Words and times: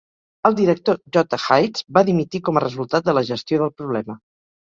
El 0.49 0.55
director, 0.59 0.97
J. 1.17 1.39
Hydes, 1.43 1.83
va 1.99 2.03
dimitir 2.07 2.41
com 2.49 2.59
a 2.59 2.65
resultat 2.65 3.07
de 3.11 3.17
la 3.19 3.25
gestió 3.29 3.61
del 3.65 3.77
problema. 3.85 4.19